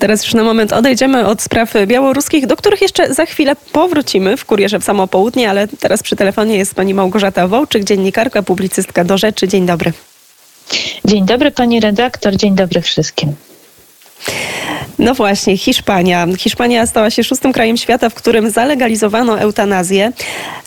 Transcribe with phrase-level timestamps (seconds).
[0.00, 4.44] Teraz już na moment odejdziemy od spraw białoruskich, do których jeszcze za chwilę powrócimy w
[4.44, 9.18] Kurierze w samo południe, ale teraz przy telefonie jest pani Małgorzata Wołczyk, dziennikarka, publicystka do
[9.18, 9.48] rzeczy.
[9.48, 9.92] Dzień dobry.
[11.04, 13.34] Dzień dobry pani redaktor, dzień dobry wszystkim.
[14.98, 16.26] No właśnie, Hiszpania.
[16.38, 20.12] Hiszpania stała się szóstym krajem świata, w którym zalegalizowano eutanazję.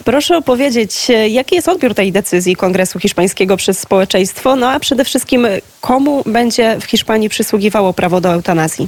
[0.05, 5.47] Proszę opowiedzieć, jaki jest odbiór tej decyzji Kongresu Hiszpańskiego przez społeczeństwo, no a przede wszystkim
[5.81, 8.87] komu będzie w Hiszpanii przysługiwało prawo do eutanazji?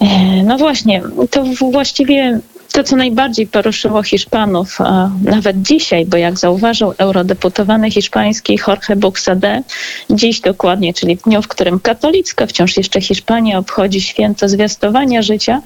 [0.00, 2.40] E, no właśnie, to właściwie
[2.72, 4.78] to, co najbardziej poruszyło Hiszpanów,
[5.24, 9.62] nawet dzisiaj, bo jak zauważył eurodeputowany hiszpański Jorge Buxade,
[10.10, 15.62] dziś dokładnie, czyli w dniu, w którym katolicka wciąż jeszcze Hiszpania obchodzi święto zwiastowania życia,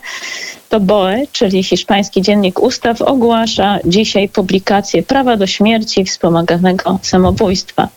[0.68, 7.88] to BOE, czyli hiszpański dziennik ustaw, ogłasza dzisiaj publikację prawa do śmierci wspomaganego samobójstwa.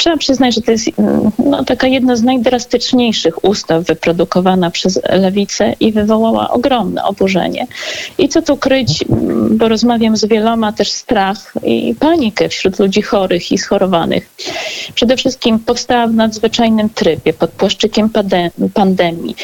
[0.00, 5.74] Trzeba przyznać, że to jest mm, no, taka jedna z najdrastyczniejszych ustaw wyprodukowana przez lewicę
[5.80, 7.66] i wywołała ogromne oburzenie.
[8.18, 13.02] I co tu kryć, mm, bo rozmawiam z wieloma, też strach i panikę wśród ludzi
[13.02, 14.30] chorych i schorowanych.
[14.94, 18.10] Przede wszystkim powstała w nadzwyczajnym trybie, pod płaszczykiem
[18.74, 19.36] pandemii.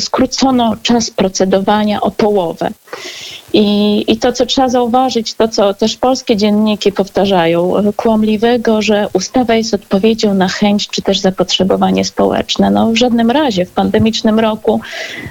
[0.00, 2.70] Skrócono czas procedowania o połowę.
[3.52, 9.54] I, I to, co trzeba zauważyć, to, co też polskie dzienniki powtarzają, kłamliwego, że ustawa
[9.54, 12.70] jest odpowiedzią na chęć czy też zapotrzebowanie społeczne.
[12.70, 14.80] No w żadnym razie w pandemicznym roku,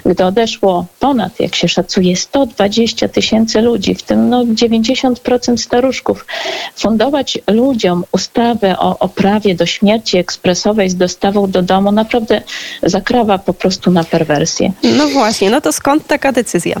[0.06, 6.26] gdy odeszło ponad, jak się szacuje, 120 tysięcy ludzi, w tym no 90% staruszków,
[6.76, 12.42] fundować ludziom ustawę o, o prawie do śmierci ekspresowej z dostawą do domu naprawdę
[12.82, 14.72] zakrawa po prostu na perwersję.
[14.82, 16.80] No właśnie, no to skąd taka decyzja?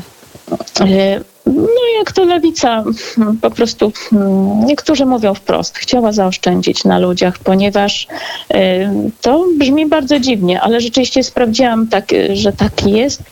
[0.80, 1.22] 而且
[1.56, 2.84] no jak to lewica
[3.42, 8.06] po prostu, mm, niektórzy mówią wprost, chciała zaoszczędzić na ludziach, ponieważ
[8.54, 8.56] y,
[9.20, 13.22] to brzmi bardzo dziwnie, ale rzeczywiście sprawdziłam, tak, że tak jest.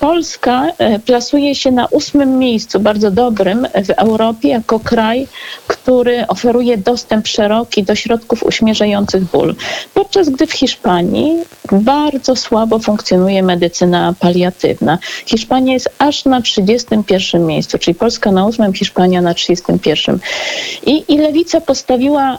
[0.00, 5.26] Polska y, plasuje się na ósmym miejscu, bardzo dobrym w Europie, jako kraj,
[5.66, 9.54] który oferuje dostęp szeroki do środków uśmierzających ból.
[9.94, 11.32] Podczas gdy w Hiszpanii
[11.72, 14.98] bardzo słabo funkcjonuje medycyna paliatywna.
[15.26, 20.18] Hiszpania jest aż na 31 miejscu miejscu, czyli Polska na ósmym, Hiszpania na 31.
[20.86, 22.38] I, I lewica postawiła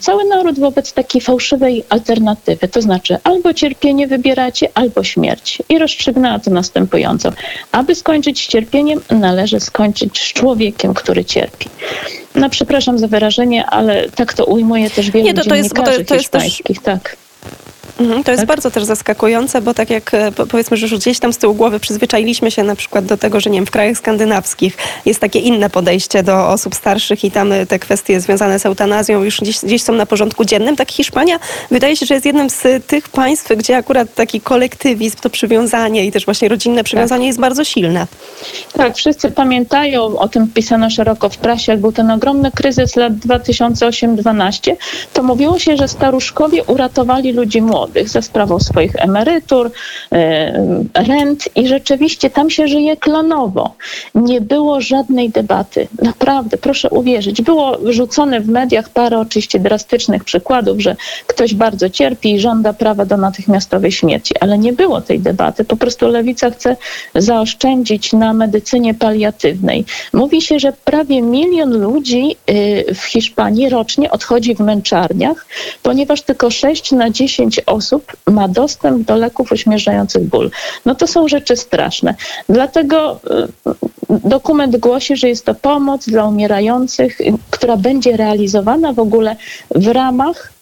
[0.00, 5.62] cały naród wobec takiej fałszywej alternatywy, to znaczy albo cierpienie wybieracie, albo śmierć.
[5.68, 7.32] I rozstrzygnęła to następująco.
[7.72, 11.68] Aby skończyć z cierpieniem, należy skończyć z człowiekiem, który cierpi.
[12.34, 15.82] No przepraszam za wyrażenie, ale tak to ujmuje też wielu Nie, to, to jest, to,
[15.82, 16.50] to jest też...
[16.82, 17.16] tak.
[18.00, 18.48] Mhm, to jest tak?
[18.48, 21.80] bardzo też zaskakujące, bo tak jak e, powiedzmy, że już gdzieś tam z tyłu głowy
[21.80, 24.76] przyzwyczailiśmy się na przykład do tego, że nie wiem, w krajach skandynawskich
[25.06, 29.22] jest takie inne podejście do osób starszych i tam e, te kwestie związane z eutanazją
[29.22, 30.76] już gdzieś, gdzieś są na porządku dziennym.
[30.76, 31.38] Tak Hiszpania
[31.70, 36.12] wydaje się, że jest jednym z tych państw, gdzie akurat taki kolektywizm, to przywiązanie i
[36.12, 37.26] też właśnie rodzinne przywiązanie tak.
[37.26, 38.06] jest bardzo silne.
[38.72, 43.12] Tak, wszyscy pamiętają, o tym pisano szeroko w prasie, jak był ten ogromny kryzys lat
[43.12, 44.76] 2008-2012,
[45.12, 49.70] to mówiło się, że staruszkowie uratowali ludzi młodych młodych za sprawą swoich emerytur,
[50.12, 53.74] e, rent i rzeczywiście tam się żyje klonowo.
[54.14, 55.88] Nie było żadnej debaty.
[56.02, 57.42] Naprawdę, proszę uwierzyć.
[57.42, 60.96] Było wrzucone w mediach parę oczywiście drastycznych przykładów, że
[61.26, 65.64] ktoś bardzo cierpi i żąda prawa do natychmiastowej śmierci, ale nie było tej debaty.
[65.64, 66.76] Po prostu lewica chce
[67.14, 69.84] zaoszczędzić na medycynie paliatywnej.
[70.12, 75.46] Mówi się, że prawie milion ludzi y, w Hiszpanii rocznie odchodzi w męczarniach,
[75.82, 80.50] ponieważ tylko 6 na 10 osób osób ma dostęp do leków uśmierzających ból.
[80.86, 82.14] No to są rzeczy straszne.
[82.48, 83.20] Dlatego
[83.70, 87.18] y, dokument głosi, że jest to pomoc dla umierających,
[87.50, 89.36] która będzie realizowana w ogóle
[89.74, 90.52] w ramach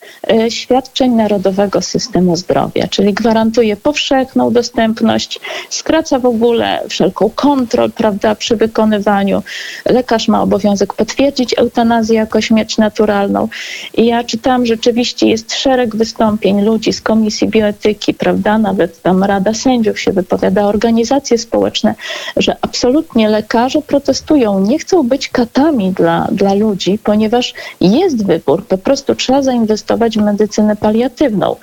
[0.49, 5.41] świadczeń Narodowego Systemu Zdrowia, czyli gwarantuje powszechną dostępność,
[5.71, 9.43] skraca w ogóle wszelką kontrol prawda, przy wykonywaniu.
[9.87, 13.49] Lekarz ma obowiązek potwierdzić eutanazję jako śmierć naturalną.
[13.95, 19.55] I ja czytam, rzeczywiście jest szereg wystąpień ludzi z Komisji Bioetyki, prawda, nawet tam Rada
[19.55, 21.95] Sędziów się wypowiada, organizacje społeczne,
[22.37, 28.79] że absolutnie lekarze protestują, nie chcą być katami dla, dla ludzi, ponieważ jest wybór, po
[28.79, 31.57] prostu trzeba zainwestować medycynę paliatywną.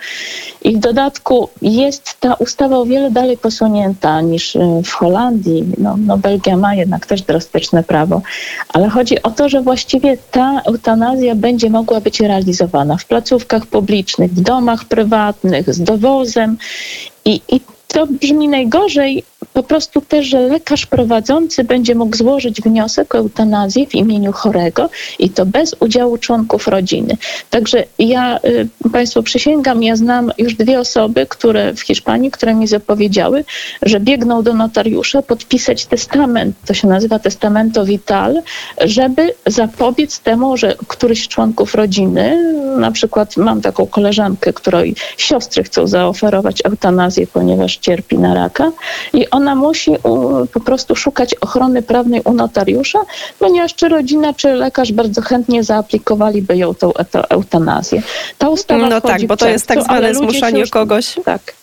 [0.62, 5.64] I w dodatku jest ta ustawa o wiele dalej posunięta niż y, w Holandii.
[5.78, 8.22] No, no Belgia ma jednak też drastyczne prawo,
[8.70, 14.32] ale chodzi o to, że właściwie ta eutanazja będzie mogła być realizowana w placówkach publicznych,
[14.32, 16.58] w domach prywatnych, z dowozem
[17.26, 23.16] i, i to brzmi najgorzej, po prostu też, że lekarz prowadzący będzie mógł złożyć wniosek
[23.16, 27.18] o eutanazję w imieniu chorego i to bez udziału członków rodziny.
[27.50, 32.68] Także ja y, Państwu przysięgam, ja znam już dwie osoby, które w Hiszpanii, które mi
[32.68, 33.46] zapowiedziały,
[33.82, 38.42] że biegną do notariusza podpisać testament, to się nazywa testamento vital,
[38.82, 45.64] żeby zapobiec temu, że któryś z członków rodziny, na przykład mam taką koleżankę, której siostry
[45.64, 48.72] chcą zaoferować eutanazję, ponieważ cierpi na raka
[49.14, 49.92] i ona musi
[50.54, 53.00] po prostu szukać ochrony prawnej u notariusza,
[53.40, 56.94] ponieważ czy rodzina, czy lekarz bardzo chętnie zaaplikowaliby ją tą
[57.30, 58.02] eutanazję.
[58.38, 61.16] Ta ustawa No tak, bo to jest tak zwane zmuszanie już- kogoś.
[61.26, 61.63] Tak.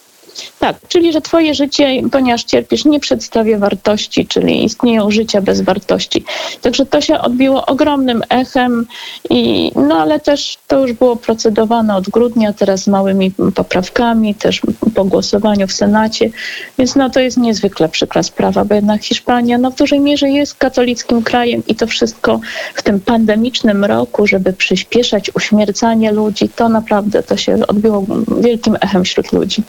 [0.58, 6.24] Tak, czyli że twoje życie, ponieważ cierpisz, nie przedstawia wartości, czyli istnieją życia bez wartości.
[6.60, 8.86] Także to się odbiło ogromnym echem,
[9.30, 14.60] i, no ale też to już było procedowane od grudnia, teraz małymi poprawkami, też
[14.94, 16.30] po głosowaniu w Senacie,
[16.78, 20.54] więc no to jest niezwykle przykra sprawa, bo jednak Hiszpania no w dużej mierze jest
[20.54, 22.40] katolickim krajem i to wszystko
[22.74, 28.04] w tym pandemicznym roku, żeby przyspieszać uśmiercanie ludzi, to naprawdę to się odbiło
[28.40, 29.62] wielkim echem wśród ludzi.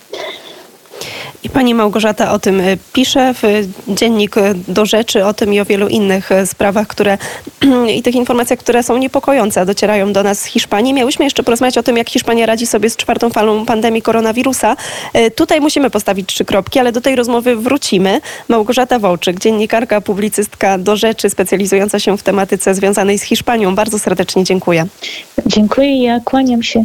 [1.44, 5.60] I pani Małgorzata o tym y, pisze w dziennik y, do rzeczy, o tym i
[5.60, 7.18] o wielu innych sprawach, które
[7.98, 10.94] i tych informacjach, które są niepokojące, docierają do nas z Hiszpanii.
[10.94, 14.76] Miałyśmy jeszcze porozmawiać o tym, jak Hiszpania radzi sobie z czwartą falą pandemii koronawirusa.
[15.36, 18.22] Tutaj musimy postawić trzy kropki, ale do tej rozmowy wrócimy.
[18.48, 23.76] Małgorzata Wołczyk, dziennikarka, publicystka do rzeczy, specjalizująca się w tematyce związanej z Hiszpanią.
[23.76, 24.86] Bardzo serdecznie dziękuję.
[25.46, 26.80] Dziękuję, ja kłaniam się.